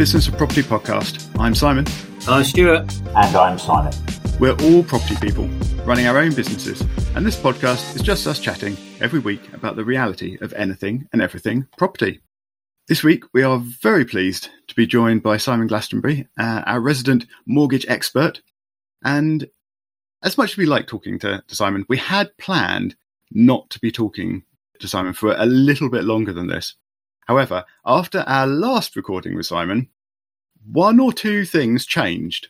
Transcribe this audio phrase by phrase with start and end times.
[0.00, 1.28] Business of Property podcast.
[1.38, 1.84] I'm Simon.
[2.26, 2.90] I'm Stuart.
[3.08, 3.92] And I'm Simon.
[4.38, 5.46] We're all property people
[5.84, 6.80] running our own businesses,
[7.14, 11.20] and this podcast is just us chatting every week about the reality of anything and
[11.20, 12.22] everything property.
[12.88, 17.26] This week, we are very pleased to be joined by Simon Glastonbury, uh, our resident
[17.44, 18.40] mortgage expert.
[19.04, 19.50] And
[20.22, 22.96] as much as we like talking to, to Simon, we had planned
[23.32, 24.44] not to be talking
[24.78, 26.74] to Simon for a little bit longer than this.
[27.26, 29.88] However, after our last recording with Simon,
[30.70, 32.48] one or two things changed,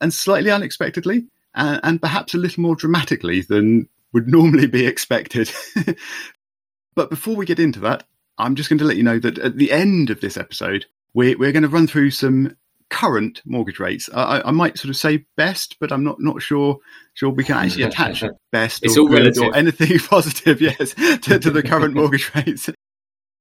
[0.00, 5.50] and slightly unexpectedly, and, and perhaps a little more dramatically than would normally be expected.
[6.94, 8.04] but before we get into that,
[8.38, 11.36] I'm just going to let you know that at the end of this episode, we're,
[11.36, 12.56] we're going to run through some
[12.88, 14.10] current mortgage rates.
[14.12, 16.78] I, I, might sort of say best, but I'm not not sure
[17.14, 19.44] sure we can actually attach best it's or, all relative.
[19.44, 22.68] or anything positive, yes, to, to the current mortgage rates.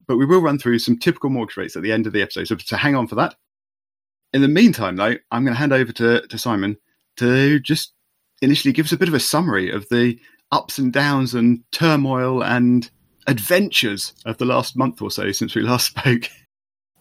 [0.09, 2.47] But we will run through some typical mortgage rates at the end of the episode.
[2.47, 3.35] So, to hang on for that.
[4.33, 6.77] In the meantime, though, I'm going to hand over to, to Simon
[7.17, 7.93] to just
[8.41, 10.19] initially give us a bit of a summary of the
[10.51, 12.89] ups and downs and turmoil and
[13.27, 16.23] adventures of the last month or so since we last spoke.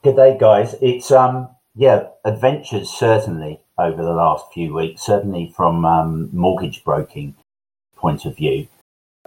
[0.05, 0.77] Good day, guys.
[0.83, 7.37] It's um yeah, adventures certainly over the last few weeks, certainly from um, mortgage broking
[7.97, 8.67] point of view.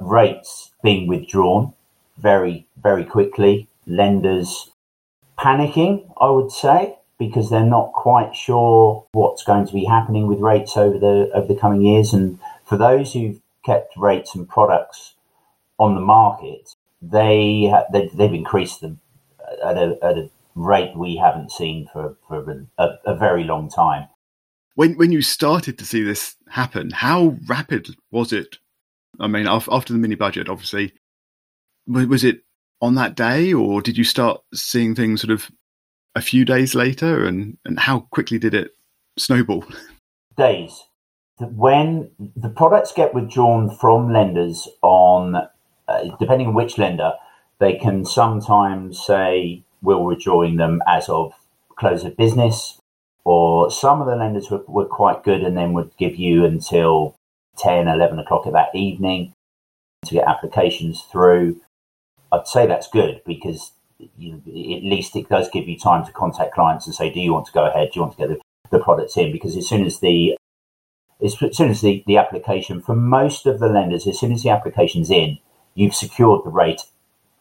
[0.01, 1.73] Rates being withdrawn
[2.17, 4.71] very, very quickly lenders
[5.37, 10.39] panicking, I would say, because they're not quite sure what's going to be happening with
[10.39, 12.13] rates over the over the coming years.
[12.13, 15.13] And for those who've kept rates and products
[15.77, 18.99] on the market, they they've, they've increased them
[19.63, 24.07] at a, at a rate we haven't seen for, for a, a, very long time.
[24.75, 28.57] When when you started to see this happen, how rapid was it?
[29.19, 30.93] I mean, after the mini budget, obviously,
[31.87, 32.41] was it
[32.81, 35.49] on that day, or did you start seeing things sort of
[36.15, 37.25] a few days later?
[37.25, 38.71] And, and how quickly did it
[39.17, 39.63] snowball?
[40.37, 40.83] Days.
[41.39, 45.35] When the products get withdrawn from lenders on,
[45.87, 47.13] uh, depending on which lender,
[47.59, 51.33] they can sometimes say we're withdrawing them as of
[51.75, 52.79] close of business,
[53.23, 57.15] or some of the lenders were, were quite good and then would give you until
[57.57, 59.33] 10, 11 o'clock of that evening
[60.05, 61.59] to get applications through.
[62.31, 63.71] I'd say that's good because
[64.17, 67.33] you, at least it does give you time to contact clients and say, do you
[67.33, 67.89] want to go ahead?
[67.91, 68.39] Do you want to get the,
[68.77, 69.31] the products in?
[69.31, 70.37] Because as soon as the
[71.23, 74.49] as soon as the, the application for most of the lenders, as soon as the
[74.49, 75.37] application's in,
[75.75, 76.81] you've secured the rate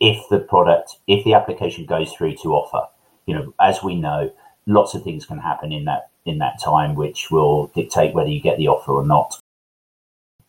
[0.01, 2.89] if the product, if the application goes through to offer.
[3.25, 4.33] You know, as we know,
[4.67, 8.41] lots of things can happen in that in that time which will dictate whether you
[8.41, 9.40] get the offer or not.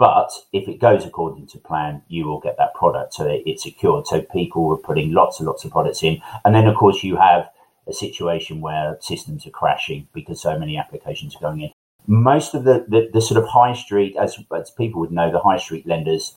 [0.02, 3.14] But if it goes according to plan, you will get that product.
[3.14, 4.08] So it's secured.
[4.08, 6.20] So people were putting lots and lots of products in.
[6.44, 7.48] And then, of course, you have
[7.88, 11.72] a situation where systems are crashing because so many applications are going in.
[12.08, 15.38] Most of the, the, the sort of high street, as, as people would know, the
[15.38, 16.36] high street lenders,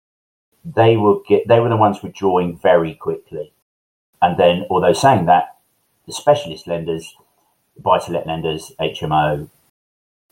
[0.62, 3.54] they will get they were the ones withdrawing very quickly.
[4.20, 5.56] And then, although saying that,
[6.06, 7.16] the specialist lenders,
[7.78, 9.48] buy to let lenders, HMO,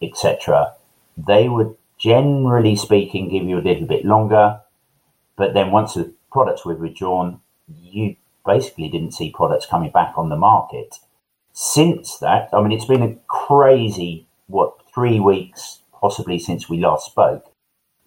[0.03, 0.75] etc.,
[1.17, 4.61] they would generally speaking, give you a little bit longer.
[5.37, 7.41] But then once the products were withdrawn,
[7.81, 10.97] you basically didn't see products coming back on the market.
[11.53, 17.07] Since that, I mean, it's been a crazy, what, three weeks possibly since we last
[17.07, 17.45] spoke.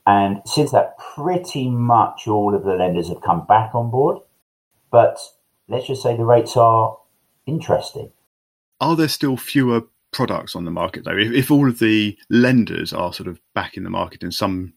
[0.05, 4.19] And since that, pretty much all of the lenders have come back on board.
[4.91, 5.17] But
[5.69, 6.97] let's just say the rates are
[7.45, 8.11] interesting.
[8.81, 9.83] Are there still fewer
[10.15, 11.17] products on the market though.
[11.17, 14.73] If, if all of the lenders are sort of back in the market in some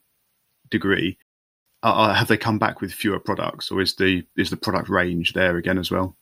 [0.71, 1.17] degree
[1.83, 5.33] uh, have they come back with fewer products or is the is the product range
[5.33, 6.17] there again as well?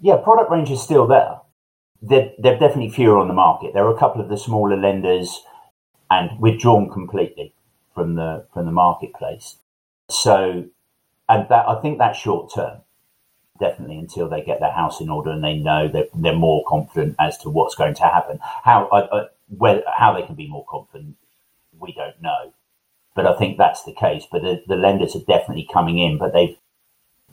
[0.00, 1.38] Yeah product range is still there.
[2.02, 3.74] They're, they're definitely fewer on the market.
[3.74, 5.40] There are a couple of the smaller lenders
[6.10, 7.54] and withdrawn completely
[7.94, 9.56] from the from the marketplace.
[10.10, 10.64] So
[11.28, 12.80] and that i think that's short term
[13.58, 17.16] definitely until they get their house in order and they know that they're more confident
[17.18, 18.38] as to what's going to happen.
[18.64, 19.28] How uh,
[19.96, 21.16] how they can be more confident,
[21.78, 22.52] we don't know.
[23.14, 24.24] But I think that's the case.
[24.30, 26.56] But the, the lenders are definitely coming in, but they've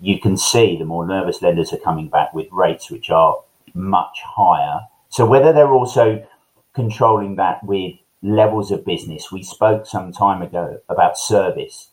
[0.02, 3.38] you can see the more nervous lenders are coming back with rates which are
[3.74, 4.82] much higher.
[5.10, 6.26] So whether they're also
[6.74, 11.90] controlling that with levels of business, we spoke some time ago about service.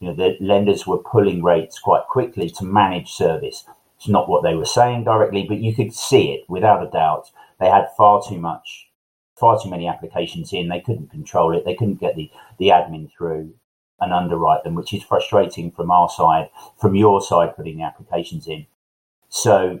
[0.00, 3.64] You know, the lenders were pulling rates quite quickly to manage service.
[3.96, 7.30] It's not what they were saying directly, but you could see it without a doubt.
[7.58, 8.88] They had far too much,
[9.38, 10.68] far too many applications in.
[10.68, 11.64] They couldn't control it.
[11.64, 13.54] They couldn't get the, the admin through
[14.00, 18.46] and underwrite them, which is frustrating from our side, from your side, putting the applications
[18.46, 18.66] in.
[19.30, 19.80] So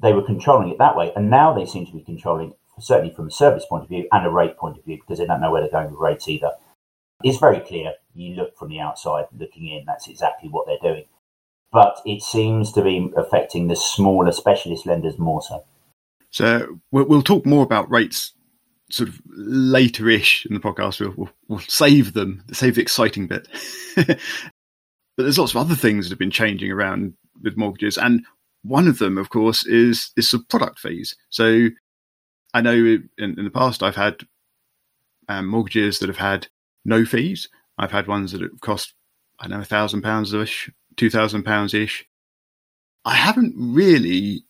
[0.00, 1.12] they were controlling it that way.
[1.16, 4.24] And now they seem to be controlling certainly from a service point of view and
[4.24, 6.52] a rate point of view, because they don't know where they're going with rates either.
[7.24, 7.94] It's very clear.
[8.14, 11.04] You look from the outside looking in, that's exactly what they're doing.
[11.72, 15.64] But it seems to be affecting the smaller specialist lenders more so.
[16.30, 18.32] So we'll talk more about rates
[18.90, 21.00] sort of later-ish in the podcast.
[21.00, 23.48] We'll, we'll, we'll save them, save the exciting bit.
[23.96, 24.18] but
[25.16, 28.24] there's lots of other things that have been changing around with mortgages, and
[28.62, 31.16] one of them, of course, is is some product fees.
[31.30, 31.68] So
[32.54, 34.20] I know in, in the past I've had
[35.28, 36.48] um, mortgages that have had
[36.84, 37.48] no fees.
[37.78, 38.94] I've had ones that have cost
[39.38, 42.04] I know a thousand pounds ish, two thousand pounds ish.
[43.04, 44.44] I haven't really,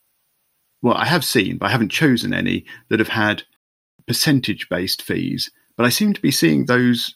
[0.82, 3.44] well, I have seen, but I haven't chosen any that have had
[4.06, 5.50] percentage based fees.
[5.76, 7.14] But I seem to be seeing those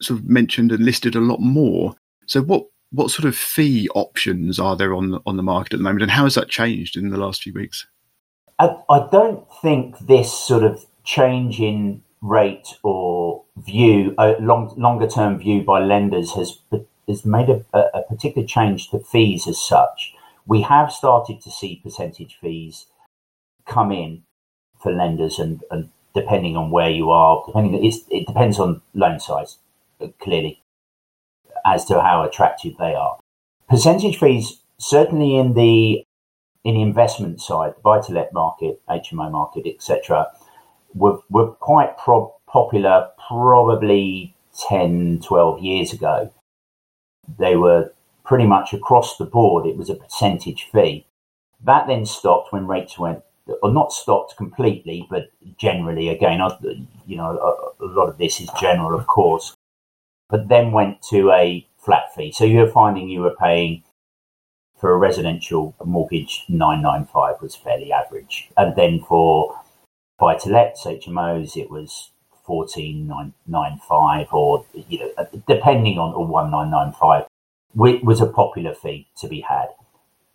[0.00, 1.96] sort of mentioned and listed a lot more.
[2.26, 5.78] So what what sort of fee options are there on the, on the market at
[5.78, 7.86] the moment, and how has that changed in the last few weeks?
[8.58, 15.08] I, I don't think this sort of change in rate or view, a long, longer
[15.08, 16.58] term view by lenders has
[17.08, 20.14] has made a, a, particular change to fees as such.
[20.46, 22.86] We have started to see percentage fees
[23.66, 24.22] come in
[24.80, 29.58] for lenders, and, and depending on where you are, depending it depends on loan size,
[30.00, 30.62] uh, clearly
[31.64, 33.18] as to how attractive they are.
[33.68, 36.04] Percentage fees, certainly in the
[36.64, 40.28] in the investment side, the buy-to-let market, HMO market, etc.,
[40.94, 44.34] were, were quite pro- popular probably
[44.68, 46.32] 10, 12 years ago.
[47.38, 47.92] They were
[48.24, 49.66] pretty much across the board.
[49.66, 51.06] It was a percentage fee.
[51.64, 53.22] That then stopped when rates went,
[53.62, 56.40] or not stopped completely, but generally, again,
[57.06, 59.54] you know, a, lot of this is general, of course,
[60.28, 62.32] but then went to a flat fee.
[62.32, 63.82] So you're finding you were paying
[64.82, 68.50] for a residential mortgage 995 was fairly average.
[68.56, 69.60] And then for
[70.18, 72.11] buy to lets, HMOs, it was
[72.52, 77.24] 14995 or, you know, uh, depending on, or 1995,
[77.74, 79.68] which was a popular fee to be had.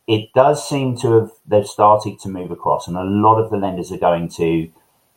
[0.07, 3.57] It does seem to have, they've started to move across, and a lot of the
[3.57, 4.69] lenders are going to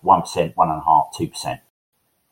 [0.05, 1.61] 1%, 1.5%, 2%.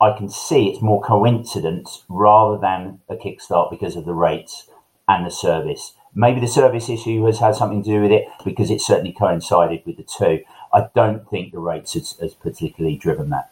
[0.01, 4.69] I can see it's more coincidence rather than a kickstart because of the rates
[5.09, 5.95] and the service.
[6.15, 9.83] Maybe the service issue has had something to do with it because it certainly coincided
[9.85, 10.45] with the two.
[10.73, 13.51] I don't think the rates has, has particularly driven that.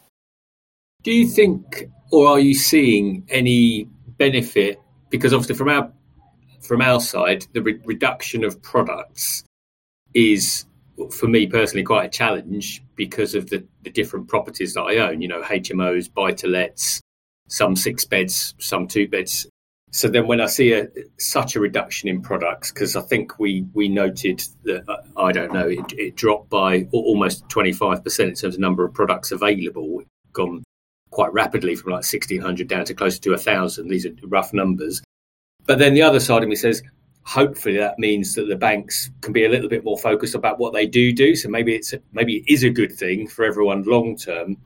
[1.03, 4.81] Do you think, or are you seeing any benefit?
[5.09, 5.91] Because obviously, from our
[6.61, 9.43] from our side, the re- reduction of products
[10.13, 10.65] is
[11.11, 15.21] for me personally quite a challenge because of the, the different properties that I own,
[15.21, 16.99] you know, HMOs, buy to lets,
[17.47, 19.47] some six beds, some two beds.
[19.91, 23.65] So then when I see a, such a reduction in products, because I think we,
[23.73, 28.43] we noted that, uh, I don't know, it, it dropped by almost 25% in terms
[28.43, 30.03] of number of products available,
[30.33, 30.63] gone
[31.17, 33.87] quite rapidly from like 1600 down to closer to 1000.
[33.87, 35.01] These are rough numbers.
[35.65, 36.83] But then the other side of me says,
[37.23, 40.73] hopefully that means that the banks can be a little bit more focused about what
[40.73, 41.35] they do do.
[41.35, 44.57] So maybe it's maybe it is a good thing for everyone long term,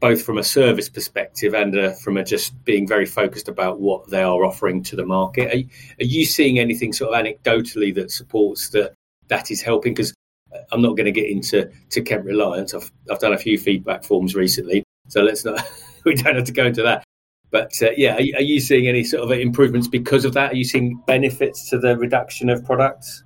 [0.00, 4.08] both from a service perspective and uh, from a just being very focused about what
[4.08, 5.54] they are offering to the market.
[5.54, 8.94] Are, are you seeing anything sort of anecdotally that supports that
[9.28, 9.92] that is helping?
[9.92, 10.14] Because
[10.50, 12.72] uh, I'm not going to get into to Kent Reliance.
[12.72, 15.62] I've I've done a few feedback forms recently, so let's not.
[16.04, 17.04] we don't have to go into that.
[17.50, 20.52] But uh, yeah, are, you seeing any sort of improvements because of that?
[20.52, 23.24] Are you seeing benefits to the reduction of products?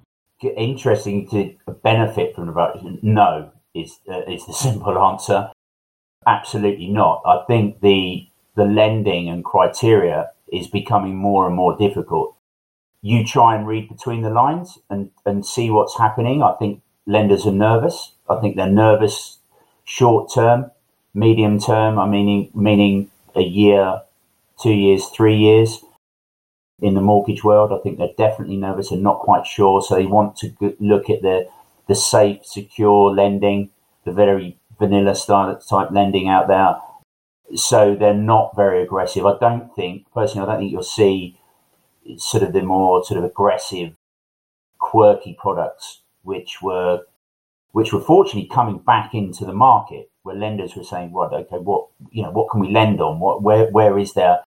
[0.56, 2.98] Interesting to benefit from the reduction.
[3.02, 5.50] No, is uh, is the simple answer.
[6.26, 7.22] Absolutely not.
[7.26, 8.26] I think the
[8.56, 12.36] the lending and criteria is becoming more and more difficult.
[13.02, 16.42] You try and read between the lines and, and see what's happening.
[16.42, 18.12] I think lenders are nervous.
[18.30, 19.38] I think they're nervous
[19.84, 20.70] short term,
[21.14, 21.98] medium term.
[21.98, 24.02] I meaning meaning a year,
[24.60, 25.82] two years, three years
[26.80, 27.72] in the mortgage world.
[27.72, 29.80] I think they're definitely nervous and not quite sure.
[29.80, 31.48] So they want to look at the
[31.86, 33.70] the safe, secure lending,
[34.04, 36.76] the very vanilla style type lending out there.
[37.56, 39.26] So they're not very aggressive.
[39.26, 40.46] I don't think personally.
[40.46, 41.38] I don't think you'll see
[42.16, 43.94] sort of the more sort of aggressive,
[44.78, 47.02] quirky products which were
[47.72, 51.86] which were fortunately coming back into the market where lenders were saying, right, okay, what
[52.10, 53.20] you know, what can we lend on?
[53.20, 54.40] What where where is there,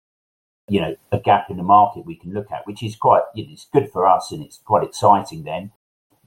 [0.67, 3.45] you know, a gap in the market we can look at, which is quite you
[3.45, 5.71] know, it's good for us and it's quite exciting then.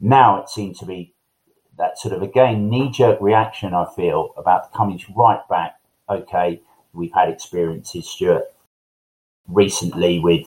[0.00, 1.14] Now it seems to be
[1.78, 6.60] that sort of again knee jerk reaction I feel about coming right back, okay,
[6.92, 8.44] we've had experiences, Stuart,
[9.48, 10.44] recently with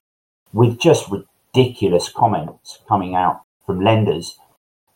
[0.53, 4.37] with just ridiculous comments coming out from lenders.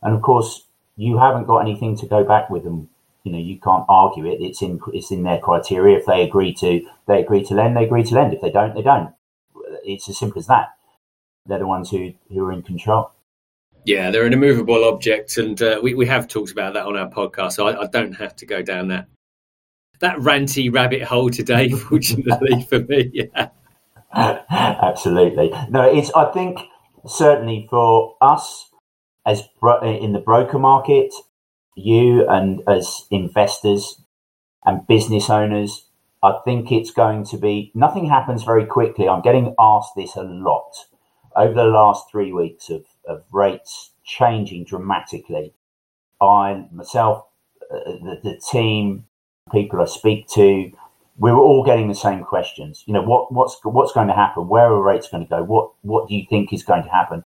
[0.03, 2.89] And of course, you haven't got anything to go back with them.
[3.25, 4.39] You know, you can't argue it.
[4.39, 5.97] It's in it's in their criteria.
[5.97, 8.33] If they agree to they agree to lend, they agree to lend.
[8.33, 9.13] If they don't, they don't.
[9.83, 10.67] It's as simple as that.
[11.47, 13.11] They're the ones who who are in control.
[13.83, 17.09] Yeah, they're an immovable object, and uh, we we have talked about that on our
[17.09, 17.53] podcast.
[17.53, 19.07] So I, I don't have to go down that
[20.01, 23.09] that ranty rabbit hole today, fortunately for me.
[23.11, 23.49] Yeah.
[24.13, 25.51] Absolutely.
[25.69, 26.11] No, it's.
[26.13, 26.59] I think
[27.07, 28.69] certainly for us
[29.25, 31.11] as bro- in the broker market,
[31.75, 34.01] you and as investors
[34.65, 35.85] and business owners,
[36.23, 39.07] I think it's going to be nothing happens very quickly.
[39.07, 40.71] I'm getting asked this a lot
[41.35, 45.53] over the last three weeks of, of rates changing dramatically.
[46.21, 47.25] I myself,
[47.71, 49.05] uh, the, the team,
[49.51, 50.71] people I speak to,
[51.17, 52.83] we were all getting the same questions.
[52.87, 54.47] You know, what, what's what's going to happen?
[54.47, 55.43] Where are rates going to go?
[55.43, 57.23] What what do you think is going to happen?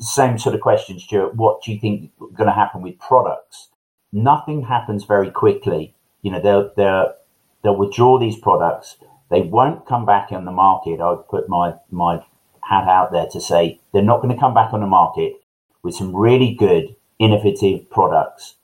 [0.00, 1.36] Same sort of question, Stuart.
[1.36, 3.68] What do you think is going to happen with products?
[4.14, 5.94] Nothing happens very quickly.
[6.22, 7.14] You know, they'll they'll
[7.62, 8.96] they'll withdraw these products.
[9.30, 11.00] They won't come back on the market.
[11.00, 12.24] I would put my my
[12.62, 15.34] hat out there to say they're not going to come back on the market
[15.82, 18.54] with some really good, innovative products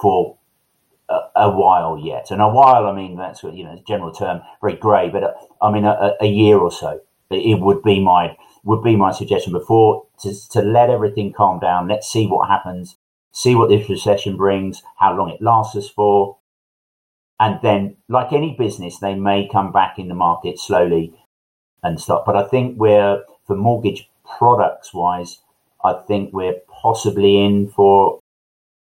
[0.00, 0.36] for
[1.34, 2.30] a, while yet.
[2.30, 5.72] And a while, I mean, that's you know, general term, very grey, but uh, I
[5.72, 7.00] mean, a, a, year or so.
[7.30, 11.88] It would be my would be my suggestion before to, to let everything calm down.
[11.88, 12.96] Let's see what happens,
[13.32, 16.36] see what this recession brings, how long it lasts us for,
[17.40, 21.14] and then, like any business, they may come back in the market slowly
[21.82, 22.26] and start.
[22.26, 25.38] But I think we're for mortgage products wise,
[25.82, 28.20] I think we're possibly in for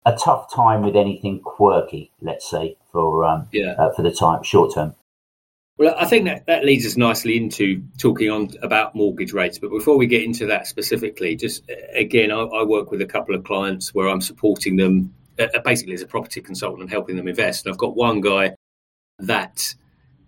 [0.06, 3.72] a tough time with anything quirky, let's say, for um, yeah.
[3.72, 4.94] Uh, for the time short term.
[5.76, 9.58] Well, I think that, that leads us nicely into talking on about mortgage rates.
[9.58, 13.34] But before we get into that specifically, just again, I, I work with a couple
[13.34, 17.16] of clients where I'm supporting them uh, uh, basically as a property consultant and helping
[17.16, 17.66] them invest.
[17.66, 18.54] And I've got one guy
[19.18, 19.74] that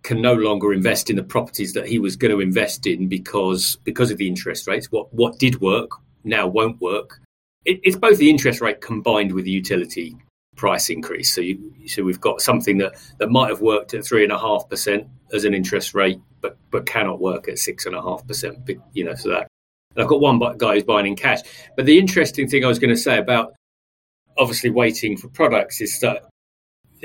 [0.02, 3.76] can no longer invest in the properties that he was going to invest in because
[3.84, 4.90] because of the interest rates.
[4.90, 5.90] What what did work
[6.24, 7.20] now won't work
[7.66, 10.16] it, it's both the interest rate combined with the utility
[10.56, 11.34] price increase.
[11.34, 14.38] So, you, so we've got something that, that might have worked at three and a
[14.38, 18.26] half percent as an interest rate, but but cannot work at six and a half
[18.26, 18.68] percent.
[18.92, 19.48] You know, so that
[19.94, 21.40] and I've got one guy who's buying in cash.
[21.76, 23.54] But the interesting thing I was going to say about
[24.38, 26.24] obviously waiting for products is that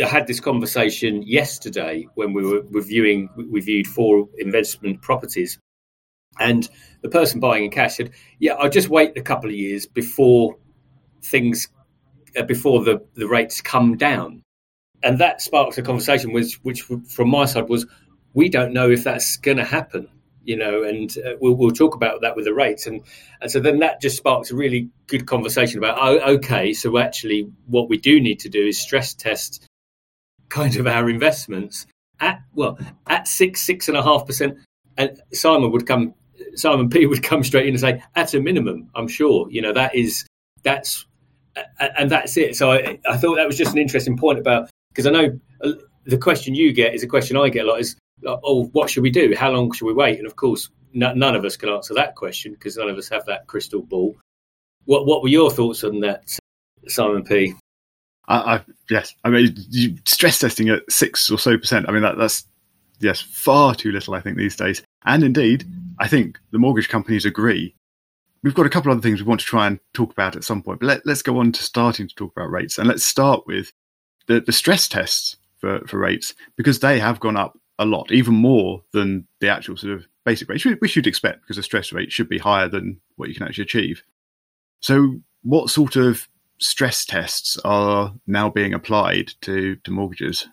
[0.02, 5.58] I had this conversation yesterday when we were reviewing, we viewed four investment properties
[6.40, 6.68] and
[7.02, 10.58] the person buying in cash said, "Yeah, I'll just wait a couple of years before
[11.24, 11.68] things,
[12.48, 14.42] before the, the rates come down."
[15.04, 17.86] And that sparks a conversation, which, which from my side was,
[18.34, 20.08] we don't know if that's going to happen,
[20.44, 22.86] you know, and uh, we'll, we'll talk about that with the rates.
[22.86, 23.02] And,
[23.42, 27.50] and so then that just sparks a really good conversation about, oh, okay, so actually
[27.66, 29.66] what we do need to do is stress test
[30.50, 31.88] kind of our investments
[32.20, 34.58] at, well, at six, six and a half percent.
[34.98, 36.14] And Simon would come
[36.56, 39.74] Simon P would come straight in and say, "At a minimum, I'm sure." You know,
[39.74, 40.26] that is
[40.64, 41.06] that's
[41.80, 42.56] and that's it.
[42.56, 45.72] So I, I thought that was just an interesting point about because I know uh,
[46.06, 49.04] the question you get is a question I get a lot is, "Oh, what should
[49.04, 49.36] we do?
[49.36, 52.16] How long should we wait?" And of course, n- none of us can answer that
[52.16, 54.18] question because none of us have that crystal ball.
[54.86, 56.38] What What were your thoughts on that,
[56.88, 57.54] Simon P?
[58.28, 61.88] I, I yes, I mean stress testing at six or so percent.
[61.90, 62.46] I mean that, that's
[63.00, 64.14] yes, far too little.
[64.14, 64.82] I think these days.
[65.06, 65.66] And indeed,
[66.00, 67.74] I think the mortgage companies agree.
[68.44, 70.44] We've got a couple of other things we want to try and talk about at
[70.44, 72.78] some point, but let, us go on to starting to talk about rates.
[72.78, 73.72] And let's start with
[74.28, 78.34] the, the stress tests for, for rates, because they have gone up a lot, even
[78.34, 82.12] more than the actual sort of basic rate, which you'd expect, because the stress rate
[82.12, 84.04] should be higher than what you can actually achieve.
[84.80, 86.28] So, what sort of
[86.60, 90.48] stress tests are now being applied to, to mortgages?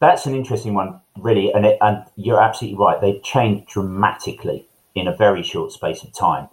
[0.00, 3.00] That's an interesting one, really, and it, and you're absolutely right.
[3.00, 6.48] They've changed dramatically in a very short space of time.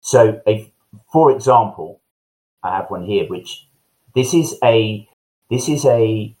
[0.00, 0.68] So, if,
[1.12, 2.00] for example,
[2.62, 3.68] I have one here, which
[4.14, 5.08] this is a
[5.50, 6.36] this is a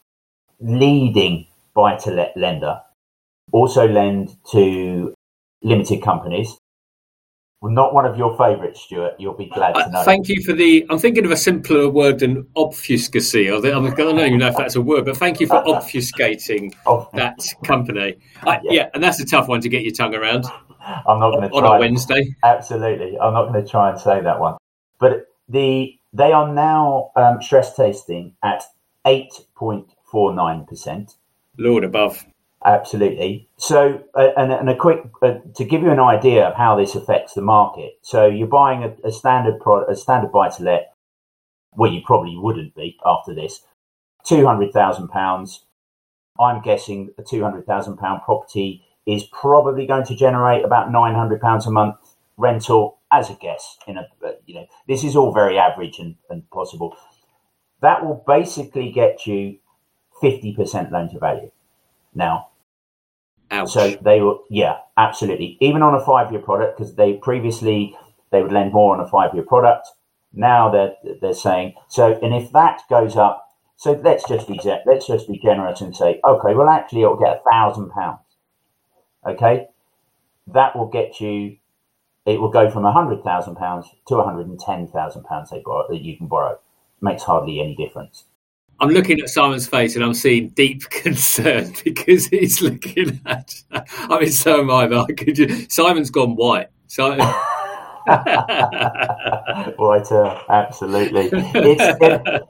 [0.60, 2.80] leading buy to let lender,
[3.52, 5.14] also lend to
[5.62, 6.56] limited companies,
[7.62, 9.16] not one of your favourites, Stuart.
[9.18, 10.02] You'll be glad to know.
[10.02, 10.86] thank you for the.
[10.88, 13.48] I'm thinking of a simpler word than obfuscacy.
[13.48, 16.72] I don't even know if that's a word, but thank you for obfuscating
[17.12, 18.16] that company.
[18.42, 18.70] I, yeah.
[18.70, 18.88] yeah.
[18.94, 20.46] and that's a tough one to get your tongue around.
[20.82, 22.34] I'm not going to on a Wednesday.
[22.42, 24.56] Absolutely, I'm not going to try and say that one.
[24.98, 28.64] But the they are now um, stress testing at
[29.06, 31.14] eight point four nine percent.
[31.58, 32.24] Lord above.
[32.64, 33.48] Absolutely.
[33.56, 36.94] So, uh, and, and, a quick uh, to give you an idea of how this
[36.94, 37.92] affects the market.
[38.02, 40.92] So, you're buying a, a standard product, a standard buy to let.
[41.74, 43.62] well, you probably wouldn't be after this.
[44.26, 45.64] Two hundred thousand pounds.
[46.38, 51.14] I'm guessing a two hundred thousand pound property is probably going to generate about nine
[51.14, 51.96] hundred pounds a month
[52.36, 53.78] rental, as a guess.
[53.86, 56.96] In a uh, you know, this is all very average and, and possible.
[57.80, 59.58] That will basically get you
[60.20, 61.50] fifty percent loan to value.
[62.14, 62.48] Now,
[63.50, 63.70] Ouch.
[63.70, 65.56] so they were, yeah, absolutely.
[65.60, 67.96] Even on a five-year product, because they previously
[68.30, 69.88] they would lend more on a five-year product.
[70.32, 75.06] Now they're they're saying so, and if that goes up, so let's just be let's
[75.06, 78.20] just be generous and say, okay, well actually it'll get a thousand pounds.
[79.26, 79.68] Okay,
[80.48, 81.56] that will get you.
[82.26, 85.50] It will go from a hundred thousand pounds to a hundred and ten thousand pounds
[85.50, 86.58] they borrow that you can borrow.
[87.00, 88.24] Makes hardly any difference.
[88.78, 93.54] I'm looking at Simon's face and I'm seeing deep concern because he's looking at.
[93.70, 94.86] I mean, so am I.
[94.86, 96.68] But I could just, Simon's gone white.
[96.86, 97.18] Simon,
[98.06, 101.30] right, uh, absolutely.
[101.32, 102.42] It's, it,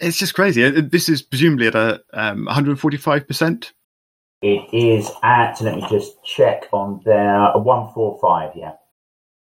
[0.00, 0.68] It's just crazy.
[0.80, 3.72] This is presumably at a um, 145%.
[4.42, 5.60] It is at.
[5.60, 8.52] Let me just check on their one four five.
[8.54, 8.72] Yeah,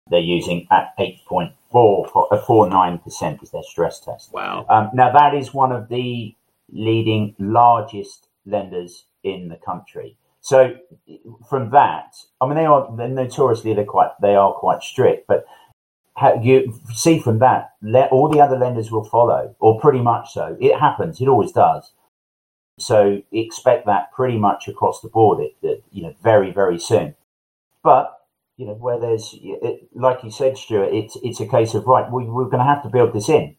[0.09, 2.07] they're using at eight point four
[2.45, 4.31] four nine percent is their stress test.
[4.33, 4.65] wow.
[4.69, 6.35] Um, now that is one of the
[6.71, 10.17] leading largest lenders in the country.
[10.41, 10.77] So
[11.49, 15.45] from that, I mean, they are they're notoriously they're quite they are quite strict, but
[16.41, 17.71] you see from that,
[18.11, 20.57] all the other lenders will follow, or pretty much so.
[20.59, 21.91] It happens; it always does.
[22.79, 25.43] So expect that pretty much across the board.
[25.43, 27.15] It, it you know very very soon,
[27.83, 28.17] but
[28.57, 32.11] you know where there's it, like you said, Stuart, it's it's a case of right.
[32.11, 33.55] We, we're going to have to build this in.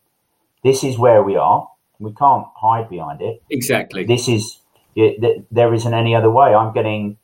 [0.63, 1.69] This is where we are.
[2.01, 4.05] We can't hide behind it Exactly.
[4.05, 4.61] this is
[4.95, 6.55] th- there isn't any other way.
[6.55, 7.17] I'm getting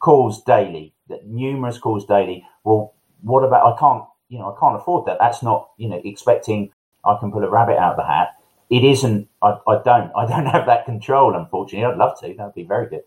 [0.00, 2.44] calls daily, numerous calls daily.
[2.64, 5.18] Well, what about I can't you know I can't afford that.
[5.20, 6.72] That's not you know expecting
[7.04, 8.34] I can pull a rabbit out of the hat.
[8.70, 9.28] It isn't.
[9.42, 10.10] I, I don't.
[10.16, 11.34] I don't have that control.
[11.36, 12.34] Unfortunately, I'd love to.
[12.36, 13.02] That'd be very good.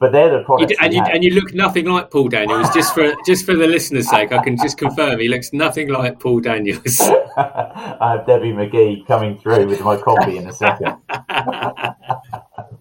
[0.00, 0.74] But they're the You products.
[0.80, 2.72] and you and you look nothing like Paul Daniels.
[2.72, 6.20] Just for just for the listeners' sake, I can just confirm he looks nothing like
[6.20, 7.00] Paul Daniels.
[7.36, 10.94] I have Debbie McGee coming through with my coffee in a second.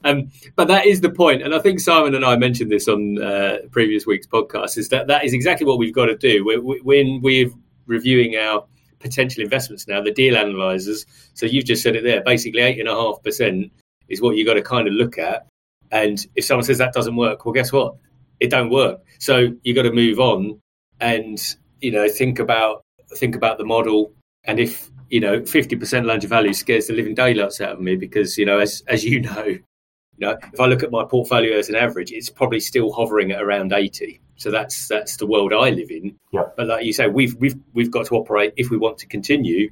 [0.04, 3.22] um, but that is the point, and I think Simon and I mentioned this on
[3.22, 4.78] uh, previous week's podcast.
[4.78, 7.50] Is that that is exactly what we've got to do we we- when we're
[7.88, 8.66] reviewing our
[9.00, 11.06] potential investments now, the deal analyzers.
[11.34, 12.22] So you've just said it there.
[12.24, 13.72] Basically, eight and a half percent
[14.10, 15.48] is what you got to kind of look at.
[15.92, 17.96] And if someone says that doesn't work, well, guess what?
[18.40, 19.02] It don't work.
[19.20, 20.60] So you got to move on
[21.00, 21.40] and
[21.82, 22.84] you know think about
[23.16, 24.14] think about the model.
[24.44, 27.82] And if you know fifty percent loan to value scares the living daylights out of
[27.82, 29.64] me because you know as as you know, you
[30.20, 33.42] know if I look at my portfolio as an average, it's probably still hovering at
[33.42, 34.22] around eighty.
[34.38, 36.16] So that's that's the world I live in.
[36.32, 36.44] Yeah.
[36.56, 39.70] But like you say, we've we've we've got to operate if we want to continue,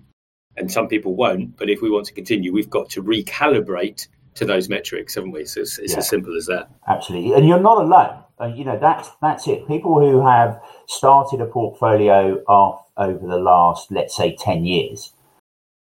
[0.58, 1.56] and some people won't.
[1.58, 5.46] But if we want to continue, we've got to recalibrate to those metrics, haven't we?
[5.46, 6.00] So it's, it's Yeah.
[6.00, 6.70] as simple as that.
[6.88, 8.24] Absolutely, and you're not alone.
[8.38, 9.68] And you know that's that's it.
[9.68, 15.14] People who have started a portfolio off over the last, let's say, ten years,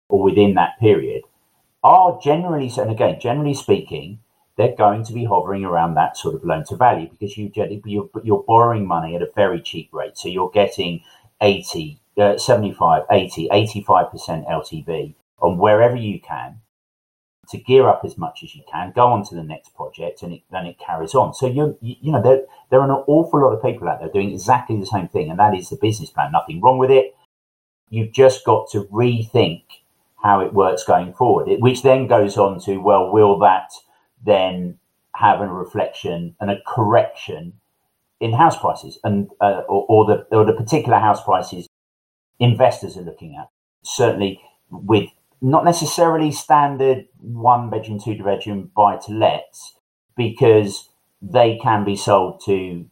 [0.10, 1.24] or within that period,
[1.84, 4.20] are generally, and again, generally speaking,
[4.60, 7.50] they're going to be hovering around that sort of loan to value because you
[7.86, 11.02] you're, you're borrowing money at a very cheap rate, so you're getting
[11.42, 16.60] 80, uh, 75, 80, 85 percent LTV on wherever you can
[17.48, 20.34] to gear up as much as you can, go on to the next project, and
[20.34, 21.34] it, then it carries on.
[21.34, 24.34] So you, you know there there are an awful lot of people out there doing
[24.34, 26.34] exactly the same thing, and that is the business plan.
[26.34, 27.16] Nothing wrong with it.
[27.90, 29.64] You've just got to rethink
[30.22, 31.48] how it works going forward.
[31.48, 33.72] It, which then goes on to well, will that
[34.26, 34.78] then
[35.16, 37.54] have a reflection and a correction
[38.20, 41.68] in house prices and uh, or, or the or the particular house prices
[42.40, 43.50] investors are looking at?
[43.84, 45.10] Certainly with
[45.42, 49.76] not necessarily standard one bedroom, two bedroom buy to lets
[50.18, 50.90] because
[51.22, 52.86] they can be sold to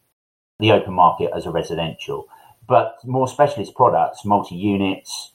[0.58, 2.26] the open market as a residential,
[2.66, 5.32] but more specialist products, multi units,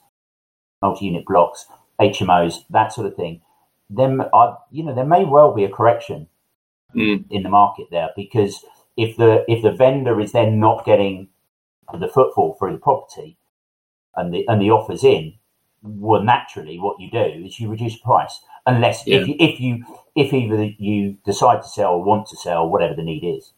[0.82, 1.65] multi unit blocks,
[2.01, 3.41] HMOs, that sort of thing.
[3.89, 6.28] Then, are, you know, there may well be a correction
[6.96, 7.26] Mm.
[7.32, 8.63] in the market there because
[8.98, 11.28] if the if the vendor is then not getting
[12.00, 13.36] the footfall through the property
[14.15, 15.34] and the and the offers in,
[15.82, 19.22] well, naturally, what you do is you reduce price, unless Yeah.
[19.22, 22.93] if you, if you if either you decide to sell or want to sell, whatever
[22.93, 23.54] the need is.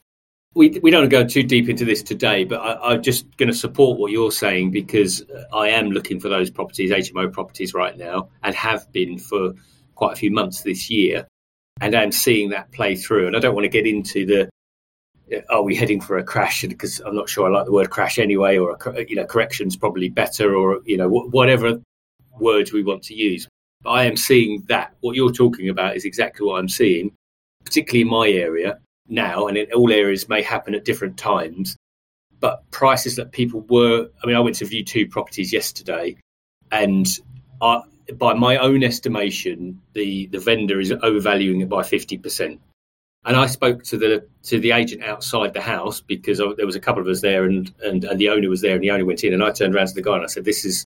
[0.54, 3.58] we we don't go too deep into this today, but I, I'm just going to
[3.58, 8.30] support what you're saying because I am looking for those properties, HMO properties, right now,
[8.44, 9.54] and have been for
[9.96, 11.28] quite a few months this year,
[11.82, 13.28] and I'm seeing that play through.
[13.28, 14.50] And I don't want to get into the
[15.50, 16.62] are we heading for a crash?
[16.62, 19.76] Because I'm not sure I like the word crash anyway, or a, you know, correction's
[19.76, 21.82] probably better, or you know, whatever
[22.40, 23.48] words we want to use.
[23.82, 24.96] But I am seeing that.
[25.02, 27.12] What you're talking about is exactly what I'm seeing,
[27.64, 31.76] particularly in my area now, and in all areas may happen at different times.
[32.40, 36.18] But prices that people were, I mean, I went to view two properties yesterday,
[36.72, 37.08] and
[37.62, 37.82] I,
[38.14, 42.60] by my own estimation, the, the vendor is overvaluing it by 50%.
[43.26, 46.80] And I spoke to the to the agent outside the house because there was a
[46.80, 49.24] couple of us there, and, and, and the owner was there, and the owner went
[49.24, 50.86] in, and I turned around to the guy and I said, "This is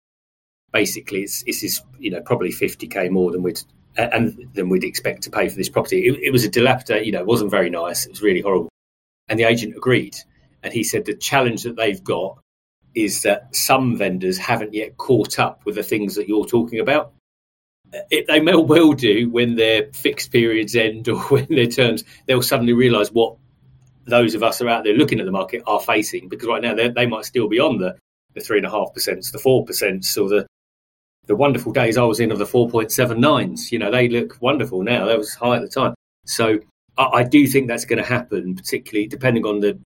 [0.73, 3.61] basically it's, this is you know probably 50k more than we'd
[3.97, 6.07] and than we'd expect to pay for this property.
[6.07, 8.07] It, it was a dilapidated, you know, it wasn't very nice.
[8.07, 8.69] It was really horrible."
[9.29, 10.17] And the agent agreed,
[10.63, 12.39] and he said the challenge that they've got
[13.05, 17.13] is that some vendors haven't yet caught up with the things that you're talking about
[18.11, 22.43] it, they may well do when their fixed periods end or when their terms, they'll
[22.43, 23.37] suddenly realise what
[24.05, 26.29] those of us who are out there looking at the market are facing.
[26.29, 27.97] Because right now they might still be on the
[28.35, 30.47] the three and a half percent, the four percent, or the
[31.27, 33.73] the wonderful days I was in of the four point seven nines.
[33.73, 35.07] You know, they look wonderful now.
[35.07, 35.95] That was high at the time.
[36.27, 36.59] So
[36.97, 39.79] I, I do think that's going to happen, particularly depending on the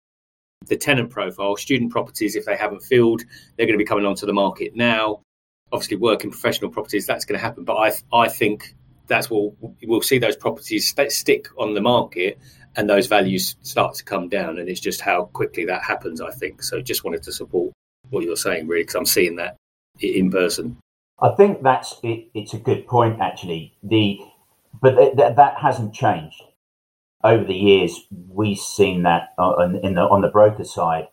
[0.67, 1.57] the tenant profile.
[1.57, 3.23] Student properties, if they haven't filled,
[3.57, 5.21] they're going to be coming onto the market now
[5.73, 7.65] obviously work in professional properties, that's going to happen.
[7.65, 8.75] But I I think
[9.07, 12.39] that's what we'll see those properties st- stick on the market
[12.77, 14.59] and those values start to come down.
[14.59, 16.63] And it's just how quickly that happens, I think.
[16.63, 17.73] So just wanted to support
[18.11, 19.57] what you're saying, really, because I'm seeing that
[19.99, 20.77] in person.
[21.21, 23.77] I think that's it, it's a good point, actually.
[23.83, 24.21] The
[24.81, 26.43] but th- th- that hasn't changed
[27.23, 28.07] over the years.
[28.29, 31.09] We've seen that on, in the on the broker side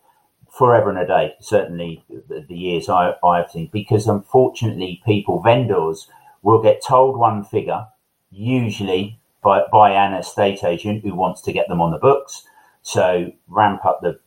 [0.57, 1.35] forever and a day.
[1.39, 6.07] Certainly, the, the years I, I've seen, because unfortunately, people vendors
[6.41, 7.85] will get told one figure,
[8.31, 12.43] usually by by an estate agent who wants to get them on the books.
[12.81, 14.19] So ramp up the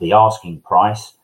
[0.00, 1.14] the asking price.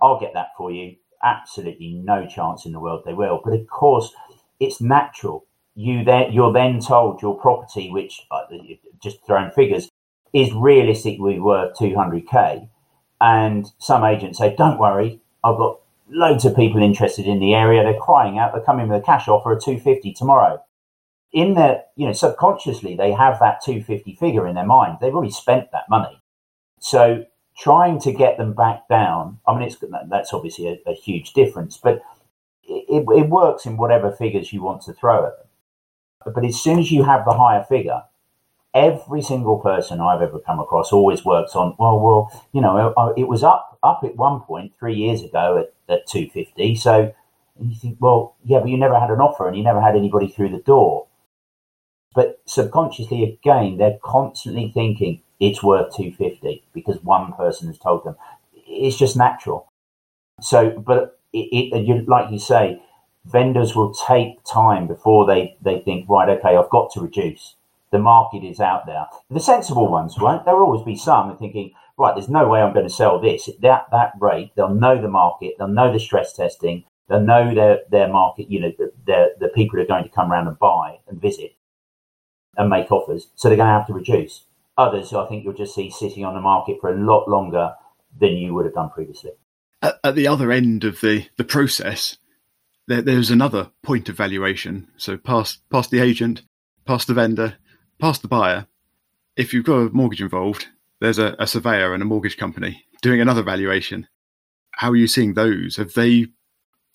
[0.00, 0.96] I'll get that for you.
[1.22, 3.40] Absolutely no chance in the world they will.
[3.44, 4.12] But of course,
[4.60, 5.46] it's natural.
[5.78, 8.42] You then you're then told your property, which uh,
[9.00, 9.88] just throwing figures,
[10.32, 12.68] is realistically worth 200k
[13.20, 17.82] and some agents say, don't worry, I've got loads of people interested in the area.
[17.82, 18.52] They're crying out.
[18.52, 20.62] They're coming with a cash offer of 250 tomorrow.
[21.32, 24.98] In their, you know, subconsciously, they have that 250 figure in their mind.
[25.00, 26.22] They've already spent that money.
[26.80, 29.76] So trying to get them back down, I mean, it's,
[30.08, 32.00] that's obviously a, a huge difference, but
[32.62, 35.47] it, it works in whatever figures you want to throw at them.
[36.24, 38.02] But as soon as you have the higher figure,
[38.74, 43.12] every single person I've ever come across always works on, well, well, you know, uh,
[43.16, 46.74] it was up up at one point three years ago at, at 250.
[46.76, 47.14] So
[47.60, 50.28] you think, well, yeah, but you never had an offer and you never had anybody
[50.28, 51.06] through the door.
[52.14, 58.16] But subconsciously, again, they're constantly thinking it's worth 250 because one person has told them.
[58.52, 59.70] It's just natural.
[60.40, 62.82] So, but it, it you, like you say,
[63.30, 67.56] vendors will take time before they, they think, right, okay, I've got to reduce
[67.90, 69.06] the market is out there.
[69.30, 70.44] The sensible ones won't.
[70.44, 73.60] There'll always be some thinking, right, there's no way I'm going to sell this at
[73.62, 74.52] that, that rate.
[74.54, 75.54] They'll know the market.
[75.58, 76.84] They'll know the stress testing.
[77.08, 78.72] They'll know their, their market, you know,
[79.06, 81.56] the, the people are going to come around and buy and visit
[82.56, 83.28] and make offers.
[83.34, 84.44] So they're going to have to reduce.
[84.76, 87.74] Others, I think you'll just see sitting on the market for a lot longer
[88.20, 89.30] than you would have done previously.
[89.80, 92.18] At, at the other end of the, the process,
[92.88, 94.88] there, there's another point of valuation.
[94.96, 96.42] So past, past the agent,
[96.86, 97.56] past the vendor,
[98.00, 98.66] past the buyer,
[99.36, 100.66] if you've got a mortgage involved,
[101.00, 104.08] there's a, a surveyor and a mortgage company doing another valuation.
[104.72, 105.76] How are you seeing those?
[105.76, 106.26] Have they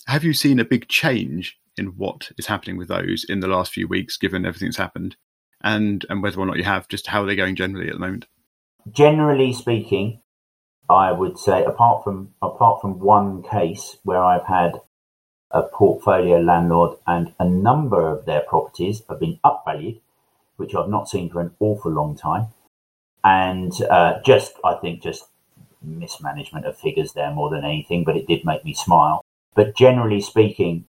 [0.08, 3.72] have you seen a big change in what is happening with those in the last
[3.72, 5.16] few weeks, given everything that's happened,
[5.62, 8.00] and and whether or not you have, just how are they going generally at the
[8.00, 8.26] moment?
[8.92, 10.22] Generally speaking,
[10.90, 14.82] I would say apart from apart from one case where I've had
[15.54, 20.00] a portfolio landlord and a number of their properties have been upvalued
[20.58, 22.48] which I've not seen for an awful long time.
[23.24, 25.26] And uh, just, I think, just
[25.82, 29.24] mismanagement of figures there more than anything, but it did make me smile.
[29.56, 30.86] But generally speaking,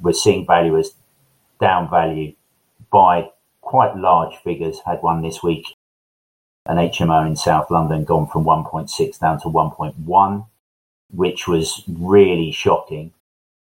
[0.00, 0.92] we're seeing valuers
[1.60, 2.34] down value
[2.90, 4.80] by quite large figures.
[4.86, 5.66] Had one this week,
[6.66, 10.46] an HMO in South London gone from 1.6 down to 1.1,
[11.12, 13.12] which was really shocking,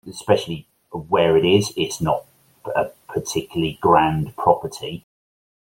[0.08, 1.72] especially where it is.
[1.76, 2.24] It's not
[2.76, 5.04] a particularly grand property,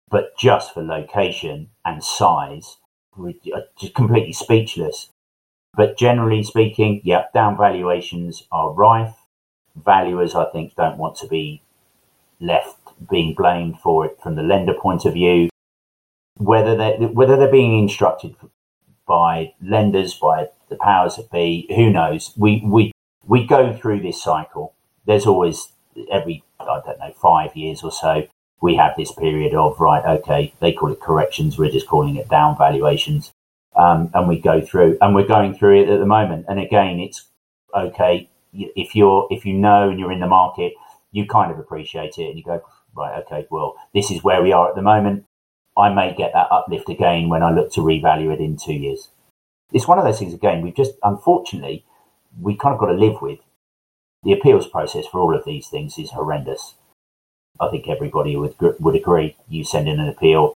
[0.09, 2.77] but just for location and size,
[3.19, 3.31] uh,
[3.77, 5.09] just completely speechless.
[5.75, 9.15] But generally speaking, yeah, down valuations are rife.
[9.75, 11.61] Valuers, I think, don't want to be
[12.39, 12.77] left
[13.09, 15.49] being blamed for it from the lender point of view.
[16.37, 18.35] Whether they whether they're being instructed
[19.07, 22.33] by lenders, by the powers that be, who knows?
[22.37, 22.91] We we
[23.27, 24.73] we go through this cycle.
[25.05, 25.69] There's always
[26.11, 28.27] every I don't know five years or so,
[28.61, 32.29] we have this period of right, okay, they call it corrections, we're just calling it
[32.29, 33.31] down valuations,
[33.75, 36.45] um, and we go through, and we're going through it at the moment.
[36.47, 37.27] And again, it's
[37.73, 40.73] okay if you're if you know and you're in the market,
[41.11, 42.61] you kind of appreciate it, and you go
[42.95, 45.25] right, okay, well, this is where we are at the moment.
[45.77, 49.09] I may get that uplift again when I look to revalue it in two years.
[49.73, 50.61] It's one of those things again.
[50.61, 51.85] We've just unfortunately
[52.39, 53.39] we kind of got to live with
[54.23, 56.75] the appeals process for all of these things is horrendous.
[57.59, 59.37] I think everybody would would agree.
[59.47, 60.53] You send in an appeal,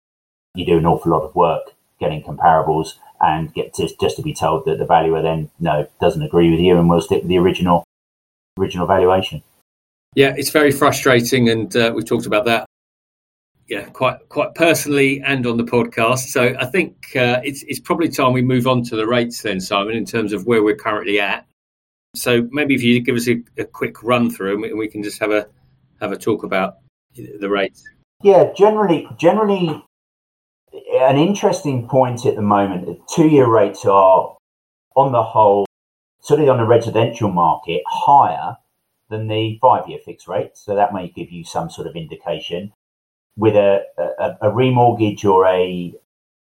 [0.55, 4.33] you do an awful lot of work getting comparables, and get to, just to be
[4.33, 7.37] told that the valuer then no doesn't agree with you, and we'll stick with the
[7.37, 7.83] original
[8.59, 9.43] original valuation.
[10.15, 12.65] Yeah, it's very frustrating, and uh, we've talked about that.
[13.67, 16.29] Yeah, quite quite personally and on the podcast.
[16.29, 19.59] So I think uh, it's it's probably time we move on to the rates then,
[19.59, 21.46] Simon, in terms of where we're currently at.
[22.21, 25.19] So maybe if you give us a, a quick run through, and we can just
[25.19, 25.47] have a
[26.01, 26.77] have a talk about
[27.15, 27.83] the rates?
[28.23, 29.83] Yeah, generally, generally,
[30.93, 32.99] an interesting point at the moment.
[33.13, 34.35] Two-year rates are,
[34.95, 35.65] on the whole,
[36.21, 38.57] certainly on the residential market, higher
[39.09, 40.51] than the five-year fixed rate.
[40.57, 42.73] So that may give you some sort of indication.
[43.37, 45.93] With a, a, a remortgage or a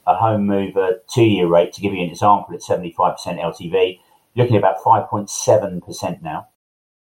[0.07, 4.01] a home mover two-year rate, to give you an example, at 75% LTV,
[4.35, 6.49] you're looking at about 5.7% now.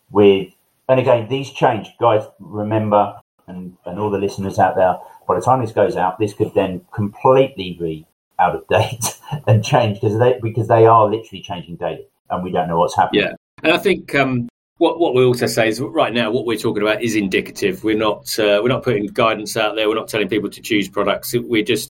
[0.10, 0.54] With
[0.90, 2.24] and again, these change, guys.
[2.40, 6.34] Remember, and, and all the listeners out there, by the time this goes out, this
[6.34, 8.08] could then completely be
[8.40, 12.52] out of date and change because they because they are literally changing daily, and we
[12.52, 13.24] don't know what's happening.
[13.24, 16.58] Yeah, and I think um, what what we also say is right now what we're
[16.58, 17.84] talking about is indicative.
[17.84, 19.90] We're not uh, we're not putting guidance out there.
[19.90, 21.36] We're not telling people to choose products.
[21.36, 21.90] We're just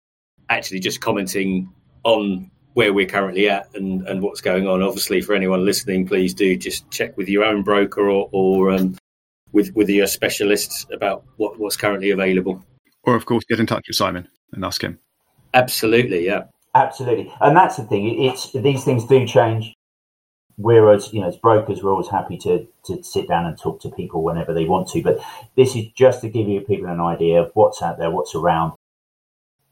[0.50, 1.70] actually just commenting
[2.04, 4.84] on where we're currently at and, and what's going on.
[4.84, 8.96] Obviously, for anyone listening, please do just check with your own broker or, or um,
[9.54, 12.64] with with your specialists about what, what's currently available.
[13.04, 15.00] Or, of course, get in touch with Simon and ask him.
[15.54, 16.44] Absolutely, yeah,
[16.76, 18.24] absolutely, and that's the thing.
[18.24, 19.74] It's these things do change.
[20.58, 23.90] Whereas, you know, as brokers, we're always happy to, to sit down and talk to
[23.90, 25.02] people whenever they want to.
[25.02, 25.20] But
[25.58, 28.72] this is just to give you people an idea of what's out there, what's around.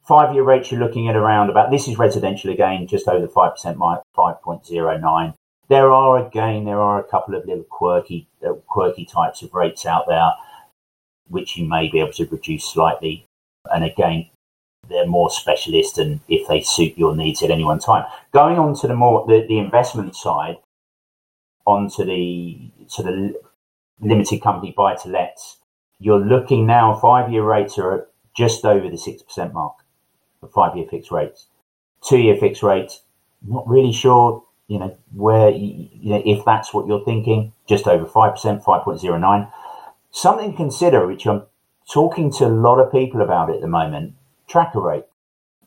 [0.03, 3.77] Five year rates, you're looking at around about, this is residential again, just over 5%
[3.77, 5.33] mark, 5.09.
[5.69, 9.85] There are again, there are a couple of little quirky, uh, quirky types of rates
[9.85, 10.31] out there,
[11.29, 13.25] which you may be able to reduce slightly.
[13.73, 14.29] And again,
[14.89, 18.05] they're more specialist and if they suit your needs at any one time.
[18.33, 20.57] Going on to the more the, the investment side,
[21.65, 23.35] onto the sort of
[24.01, 25.59] limited company buy to lets,
[25.97, 29.75] you're looking now five year rates are just over the six percent mark
[30.47, 31.47] five year fixed rates.
[32.07, 33.01] Two year fixed rates,
[33.47, 38.05] not really sure you know, where, you, know, if that's what you're thinking, just over
[38.05, 39.51] 5%, 5.09.
[40.11, 41.43] Something to consider, which I'm
[41.91, 44.15] talking to a lot of people about at the moment,
[44.47, 45.05] tracker rate.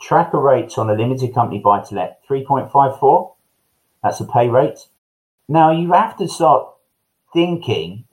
[0.01, 3.35] Tracker rates on a limited company buy to let 3.54.
[4.03, 4.79] That's a pay rate.
[5.49, 6.69] Now you have to start
[7.33, 8.05] thinking,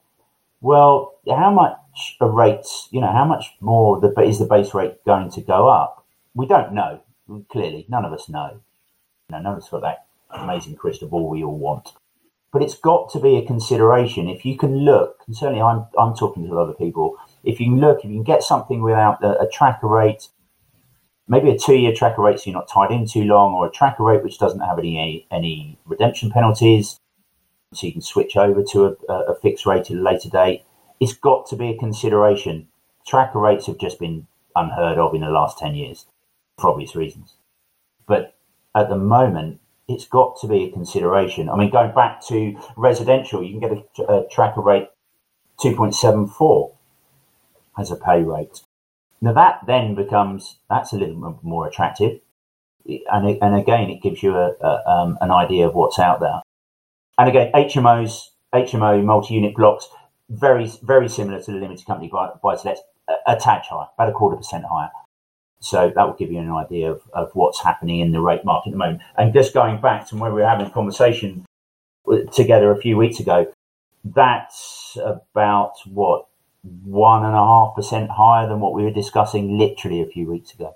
[0.61, 5.03] well, how much a rates, you know, how much more the, is the base rate
[5.05, 6.02] going to go up?
[6.35, 7.01] We don't know.
[7.49, 8.61] Clearly, none of us know.
[9.29, 11.93] No, none of us got that amazing crystal ball we all want.
[12.51, 14.27] But it's got to be a consideration.
[14.27, 17.59] If you can look, and certainly I'm, I'm talking to a lot of people, if
[17.59, 20.27] you can look, if you can get something without a, a tracker rate,
[21.27, 23.71] maybe a two year tracker rate so you're not tied in too long, or a
[23.71, 26.99] tracker rate which doesn't have any, any redemption penalties,
[27.73, 30.63] so you can switch over to a, a fixed rate at a later date.
[30.99, 32.67] It's got to be a consideration.
[33.07, 36.05] Tracker rates have just been unheard of in the last 10 years
[36.57, 37.33] for obvious reasons.
[38.07, 38.35] But
[38.75, 41.49] at the moment, it's got to be a consideration.
[41.49, 44.89] I mean, going back to residential, you can get a, a tracker rate
[45.59, 46.73] 2.74
[47.77, 48.61] as a pay rate.
[49.21, 52.19] Now that then becomes that's a little more attractive,
[52.85, 56.19] and it, and again it gives you a, a um, an idea of what's out
[56.19, 56.41] there.
[57.17, 59.87] And again, HMOs, HMO multi-unit blocks,
[60.29, 63.87] very very similar to the limited company buy, buy to let, a, a tad higher,
[63.97, 64.91] about a quarter percent higher.
[65.63, 68.69] So that will give you an idea of, of what's happening in the rate market
[68.69, 69.01] at the moment.
[69.17, 71.45] And just going back to where we were having a conversation
[72.33, 73.51] together a few weeks ago,
[74.03, 76.27] that's about what
[76.83, 80.53] one and a half percent higher than what we were discussing literally a few weeks
[80.53, 80.75] ago.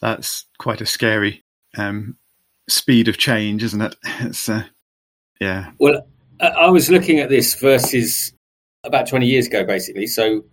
[0.00, 1.42] That's quite a scary
[1.78, 2.16] um,
[2.68, 3.96] speed of change, isn't it?
[4.20, 4.64] It's uh,
[5.40, 5.70] yeah.
[5.78, 6.06] Well,
[6.40, 8.34] I was looking at this versus
[8.84, 10.06] about 20 years ago, basically.
[10.06, 10.44] So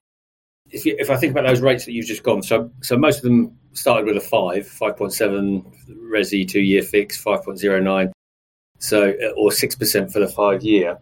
[0.71, 3.17] if, you, if I think about those rates that you've just gone, so so most
[3.17, 5.63] of them started with a five, five point seven
[6.11, 8.11] resi two year fix, five point zero nine,
[8.79, 10.99] so or six percent for the five year.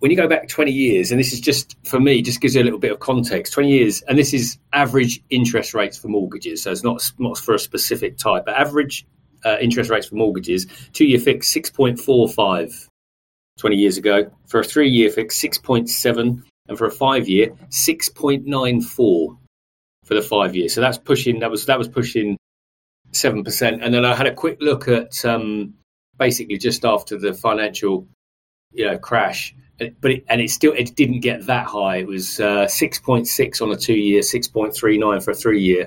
[0.00, 2.62] when you go back 20 years, and this is just for me, just gives you
[2.62, 6.62] a little bit of context 20 years, and this is average interest rates for mortgages.
[6.62, 9.06] So it's not, not for a specific type, but average
[9.44, 12.88] uh, interest rates for mortgages two year fix 6.45
[13.58, 18.86] 20 years ago, for a three year fix 6.7, and for a five year 6.94
[18.88, 19.38] for
[20.08, 20.74] the five years.
[20.74, 22.36] So that's pushing, that was, that was pushing
[23.12, 23.78] 7%.
[23.82, 25.74] And then I had a quick look at um,
[26.18, 28.06] basically just after the financial
[28.72, 31.98] you know crash but it, and it still it didn't get that high.
[31.98, 35.30] It was uh, six point six on a two year, six point three nine for
[35.30, 35.86] a three year,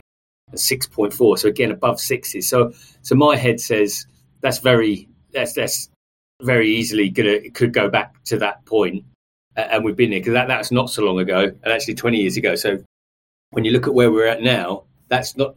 [0.49, 1.37] and six point four.
[1.37, 2.41] So again, above sixty.
[2.41, 4.05] So so my head says
[4.39, 5.89] that's very that's that's
[6.41, 9.03] very easily gonna it could go back to that point,
[9.55, 12.37] and we've been there because that that's not so long ago, and actually twenty years
[12.37, 12.55] ago.
[12.55, 12.83] So
[13.51, 15.55] when you look at where we're at now, that's not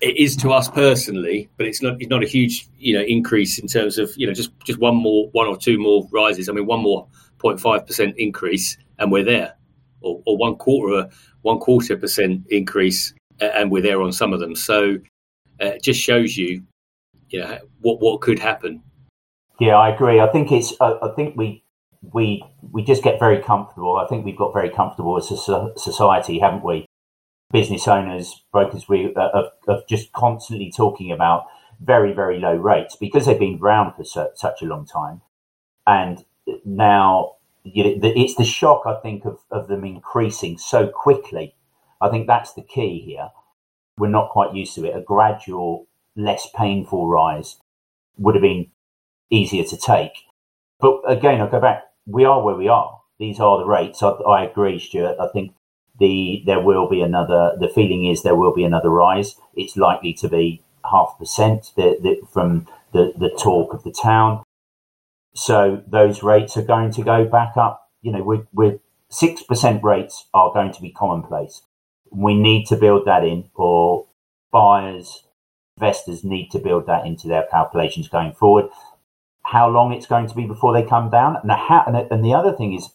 [0.00, 3.58] it is to us personally, but it's not it's not a huge you know increase
[3.58, 6.48] in terms of you know just just one more one or two more rises.
[6.48, 7.06] I mean one more
[7.38, 9.54] 0.5% increase and we're there,
[10.00, 11.08] or, or one quarter
[11.42, 14.54] one quarter percent increase and we're there on some of them.
[14.54, 14.96] So
[15.62, 16.62] uh, it just shows you,
[17.30, 18.82] you know, what what could happen.
[19.58, 20.20] Yeah, I agree.
[20.20, 20.74] I think it's.
[20.80, 21.62] I, I think we
[22.02, 23.96] we we just get very comfortable.
[23.96, 26.86] I think we've got very comfortable as a society, haven't we?
[27.52, 31.46] Business owners, brokers, we uh, of, of just constantly talking about
[31.80, 35.22] very very low rates because they've been around for so, such a long time,
[35.86, 36.24] and
[36.64, 41.54] now you know, it's the shock I think of, of them increasing so quickly.
[42.00, 43.30] I think that's the key here.
[43.98, 44.96] We're not quite used to it.
[44.96, 47.56] A gradual, less painful rise
[48.18, 48.70] would have been
[49.30, 50.12] easier to take.
[50.80, 51.84] But again, I'll go back.
[52.06, 53.00] We are where we are.
[53.18, 54.02] These are the rates.
[54.02, 55.16] I, I agree, Stuart.
[55.20, 55.54] I think
[55.98, 57.56] the there will be another.
[57.58, 59.36] The feeling is there will be another rise.
[59.54, 64.42] It's likely to be half percent the, the, from the, the talk of the town.
[65.34, 67.90] So those rates are going to go back up.
[68.02, 71.62] You know, with, with 6% rates are going to be commonplace.
[72.10, 74.06] We need to build that in, or
[74.52, 75.24] buyers,
[75.76, 78.66] investors need to build that into their calculations going forward.
[79.52, 82.34] How long it's going to be before they come down, and the, how, and the
[82.34, 82.88] other thing is,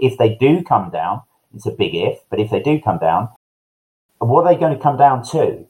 [0.00, 1.22] if they do come down,
[1.54, 3.28] it's a big if, but if they do come down,
[4.18, 5.66] what are they going to come down to?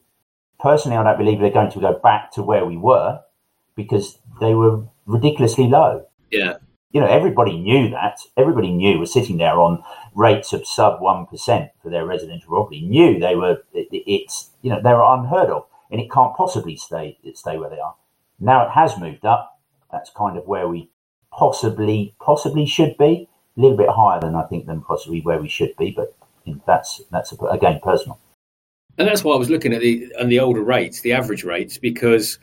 [0.60, 3.20] Personally, I don't believe they're going to go back to where we were
[3.74, 6.06] because they were ridiculously low.
[6.30, 6.58] Yeah.
[6.92, 8.20] You know, everybody knew that.
[8.36, 9.82] Everybody knew was sitting there on
[10.14, 12.82] rates of sub one percent for their residential property.
[12.82, 13.64] Knew they were.
[13.72, 17.70] It, it's you know they were unheard of, and it can't possibly stay stay where
[17.70, 17.96] they are.
[18.38, 19.53] Now it has moved up.
[19.94, 20.90] That's kind of where we
[21.32, 23.28] possibly possibly should be.
[23.56, 26.12] A little bit higher than I think than possibly where we should be, but
[26.66, 28.18] that's that's again personal.
[28.98, 31.78] And that's why I was looking at the and the older rates, the average rates,
[31.78, 32.40] because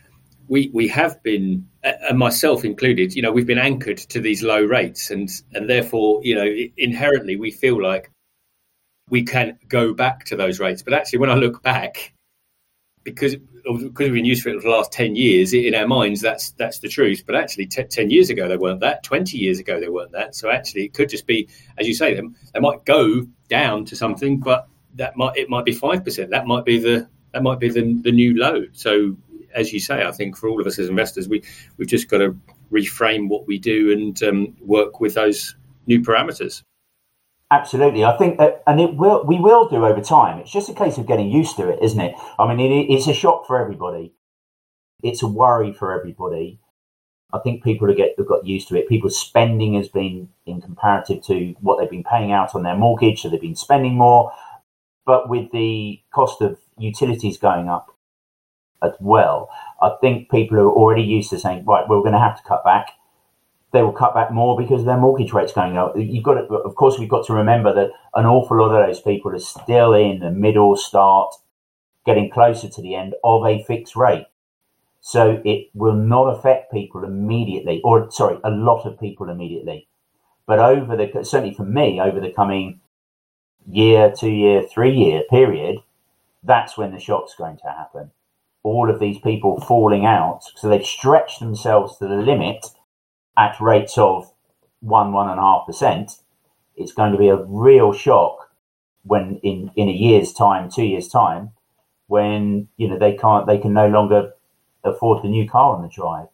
[0.47, 4.61] we we have been, and myself included, you know, we've been anchored to these low
[4.63, 8.09] rates, and and therefore, you know, inherently we feel like
[9.09, 10.81] we can go back to those rates.
[10.81, 12.13] But actually, when I look back,
[13.03, 16.21] because because we've been used to it for the last ten years, in our minds,
[16.21, 17.23] that's that's the truth.
[17.25, 19.03] But actually, t- ten years ago they weren't that.
[19.03, 20.35] Twenty years ago they weren't that.
[20.35, 23.95] So actually, it could just be, as you say, them they might go down to
[23.95, 26.31] something, but that might it might be five percent.
[26.31, 28.65] That might be the that might be the the new low.
[28.73, 29.17] So
[29.53, 31.43] as you say, I think for all of us as investors, we
[31.77, 32.37] we've just got to
[32.71, 35.55] reframe what we do and um, work with those
[35.87, 36.63] new parameters.
[37.51, 39.25] Absolutely, I think, that, and it will.
[39.25, 40.39] We will do over time.
[40.39, 42.15] It's just a case of getting used to it, isn't it?
[42.39, 44.13] I mean, it, it's a shock for everybody.
[45.03, 46.59] It's a worry for everybody.
[47.33, 48.87] I think people have, get, have got used to it.
[48.87, 53.21] People's spending has been in comparative to what they've been paying out on their mortgage,
[53.21, 54.31] so they've been spending more.
[55.05, 57.91] But with the cost of utilities going up,
[58.83, 59.49] as well.
[59.81, 62.63] I think people are already used to saying, right, we're going to have to cut
[62.63, 62.91] back.
[63.71, 65.93] They will cut back more because their mortgage rate's going up.
[65.95, 69.01] You've got to, of course, we've got to remember that an awful lot of those
[69.01, 71.33] people are still in the middle start,
[72.05, 74.27] getting closer to the end of a fixed rate.
[74.99, 79.87] So it will not affect people immediately, or sorry, a lot of people immediately.
[80.45, 82.81] But over the, certainly for me, over the coming
[83.67, 85.77] year, two year, three year period,
[86.43, 88.11] that's when the shock's going to happen
[88.63, 90.41] all of these people falling out.
[90.55, 92.67] So they've stretched themselves to the limit
[93.37, 94.31] at rates of
[94.81, 96.11] one, one and a half percent.
[96.75, 98.49] It's going to be a real shock
[99.03, 101.51] when in, in a year's time, two years time,
[102.07, 104.31] when, you know, they can't, they can no longer
[104.83, 106.27] afford the new car on the drive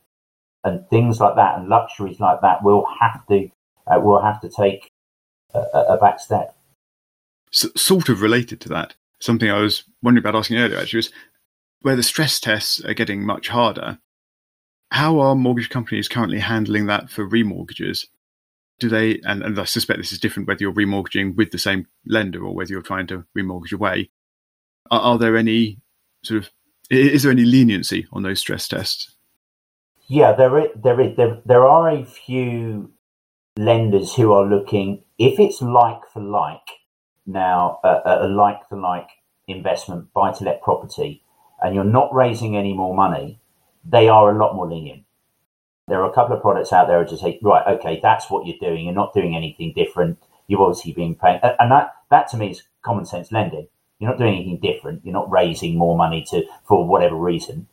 [0.63, 3.49] and things like that and luxuries like that will have to,
[3.87, 4.91] uh, will have to take
[5.53, 6.55] a, a back step.
[7.51, 11.11] So, sort of related to that, something I was wondering about asking earlier actually was
[11.81, 13.99] where the stress tests are getting much harder,
[14.91, 18.05] how are mortgage companies currently handling that for remortgages?
[18.79, 21.87] do they, and, and I suspect this is different whether you're remortgaging with the same
[22.05, 24.11] lender or whether you're trying to remortgage away.
[24.91, 25.79] Are, are there any
[26.23, 26.49] sort of,
[26.89, 29.15] is there any leniency on those stress tests?
[30.07, 32.91] Yeah, there is, there is there, there are a few
[33.57, 36.61] lenders who are looking if it's like for like
[37.25, 39.09] now a, a like for like
[39.47, 41.23] investment buy to let property
[41.61, 43.41] and you're not raising any more money,
[43.89, 45.03] they are a lot more lenient.
[45.87, 48.57] There are a couple of products out there just say, right, okay, that's what you're
[48.59, 48.85] doing.
[48.85, 50.17] You're not doing anything different.
[50.47, 53.67] You've obviously been paying, and that that to me is common sense lending.
[53.99, 55.03] You're not doing anything different.
[55.03, 57.67] You're not raising more money to for whatever reason.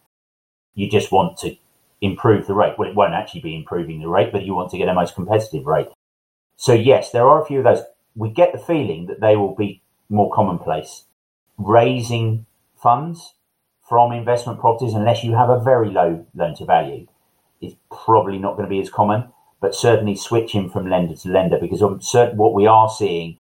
[0.75, 1.57] You just want to
[2.01, 2.75] improve the rate.
[2.79, 5.15] Well, it won't actually be improving the rate, but you want to get a most
[5.15, 5.89] competitive rate.
[6.57, 7.83] So yes, there are a few of those.
[8.17, 11.05] We get the feeling that they will be more commonplace.
[11.59, 12.47] Raising
[12.77, 13.35] funds
[13.89, 17.07] from investment properties, unless you have a very low loan to value,
[17.61, 19.29] is probably not going to be as common.
[19.61, 23.39] But certainly switching from lender to lender, because I'm certain what we are seeing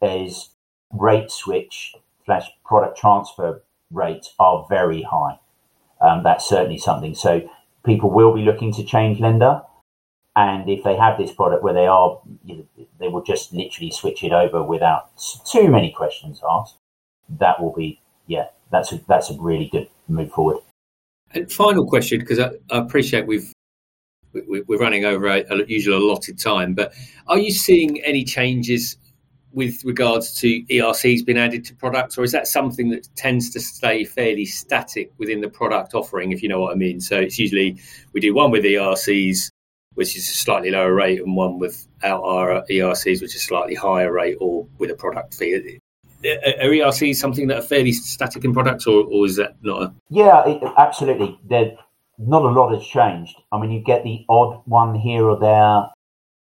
[0.00, 0.50] is
[0.92, 5.38] rate switch slash product transfer rates are very high.
[6.00, 7.14] Um, that's certainly something.
[7.14, 7.48] So
[7.84, 9.62] people will be looking to change lender.
[10.36, 13.90] And if they have this product where they are, you know, they will just literally
[13.90, 15.10] switch it over without
[15.46, 16.76] too many questions asked.
[17.28, 20.58] That will be, yeah, that's a, that's a really good move forward.
[21.32, 23.52] And final question, because I, I, appreciate we've
[24.32, 26.92] we're running over a, a usual allotted time, but
[27.28, 28.96] are you seeing any changes
[29.52, 33.60] with regards to ERCs being added to products, or is that something that tends to
[33.60, 37.00] stay fairly static within the product offering, if you know what I mean?
[37.00, 37.78] So it's usually
[38.12, 39.50] we do one with ERCs,
[39.94, 43.76] which is a slightly lower rate, and one without our ERCs, which is a slightly
[43.76, 45.78] higher rate, or with a product fee.
[46.24, 49.82] Uh, are ERCs something that are fairly static in products, or, or is that not
[49.82, 49.94] a?
[50.10, 51.38] Yeah, it, absolutely.
[51.44, 51.76] They're,
[52.16, 53.36] not a lot has changed.
[53.50, 55.90] I mean, you get the odd one here or there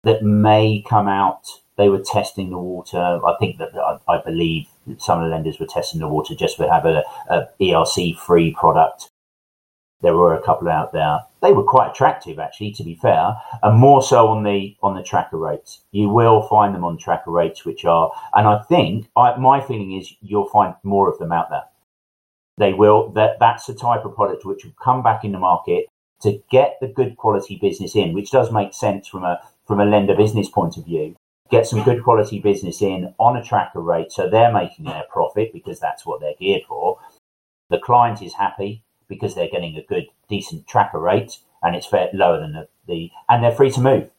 [0.04, 1.46] that may come out
[1.76, 2.98] they were testing the water.
[2.98, 4.66] I think that I, I believe
[4.98, 8.54] some of the lenders were testing the water just to have a, a ERC free
[8.58, 9.10] product.
[10.02, 11.20] There were a couple out there.
[11.40, 15.02] They were quite attractive, actually, to be fair, and more so on the on the
[15.02, 15.80] tracker rates.
[15.90, 19.92] You will find them on tracker rates, which are, and I think I, my feeling
[19.92, 21.64] is you'll find more of them out there.
[22.58, 23.10] They will.
[23.12, 25.86] That that's the type of product which will come back in the market
[26.22, 29.86] to get the good quality business in, which does make sense from a from a
[29.86, 31.16] lender business point of view
[31.50, 35.52] get some good quality business in on a tracker rate so they're making their profit
[35.52, 36.98] because that's what they're geared for.
[37.70, 42.08] The client is happy because they're getting a good, decent tracker rate and it's fair,
[42.12, 44.10] lower than the, the and they're free to move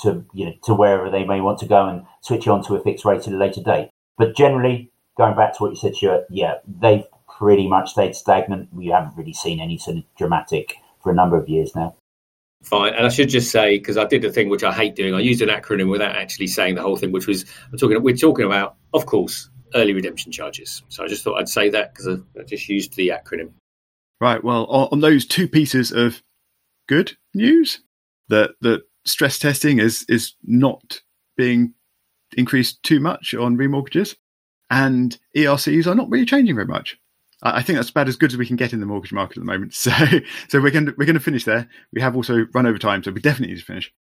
[0.00, 2.82] to you know to wherever they may want to go and switch on to a
[2.82, 3.90] fixed rate at a later date.
[4.16, 7.04] But generally, going back to what you said, Stuart, yeah, they've
[7.38, 8.72] pretty much stayed stagnant.
[8.72, 11.94] We haven't really seen any sort of dramatic for a number of years now.
[12.64, 12.94] Fine.
[12.94, 15.20] And I should just say, because I did a thing which I hate doing, I
[15.20, 18.44] used an acronym without actually saying the whole thing, which was I'm talking, we're talking
[18.44, 20.82] about, of course, early redemption charges.
[20.88, 23.50] So I just thought I'd say that because I just used the acronym.
[24.20, 24.42] Right.
[24.42, 26.22] Well, on those two pieces of
[26.88, 27.80] good news,
[28.28, 31.00] that that stress testing is is not
[31.36, 31.74] being
[32.36, 34.16] increased too much on remortgages,
[34.70, 36.98] and ERCs are not really changing very much.
[37.42, 39.42] I think that's about as good as we can get in the mortgage market at
[39.42, 39.72] the moment.
[39.74, 39.92] So,
[40.48, 41.68] so we're going to, we're going to finish there.
[41.92, 43.92] We have also run over time, so we definitely need to finish.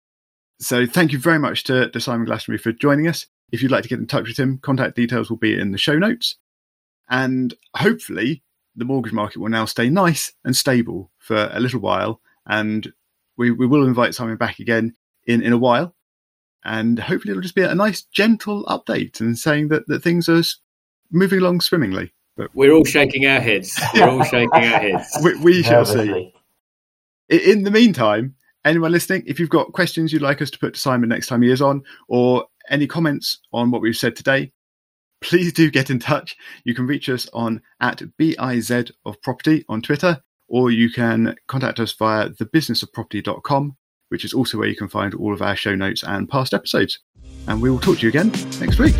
[0.59, 3.28] So, thank you very much to, to Simon Glastonbury for joining us.
[3.51, 5.78] If you'd like to get in touch with him, contact details will be in the
[5.78, 6.36] show notes.
[7.09, 8.43] And hopefully,
[8.78, 12.21] the mortgage market will now stay nice and stable for a little while.
[12.45, 12.93] And
[13.36, 15.95] we, we will invite Simon back again in, in a while.
[16.63, 20.43] And hopefully, it'll just be a nice, gentle update and saying that, that things are
[21.11, 22.13] moving along swimmingly.
[22.36, 23.80] But we're all shaking our heads.
[23.93, 25.17] We're all shaking our heads.
[25.23, 26.34] We, we shall see.
[27.30, 30.80] In the meantime, anyone listening, if you've got questions you'd like us to put to
[30.80, 34.51] Simon next time he is on, or any comments on what we've said today,
[35.22, 36.36] please do get in touch.
[36.63, 38.38] You can reach us on at biz
[39.05, 43.78] of property on Twitter, or you can contact us via thebusinessofproperty.com,
[44.09, 46.99] which is also where you can find all of our show notes and past episodes.
[47.47, 48.95] And we will talk to you again next week.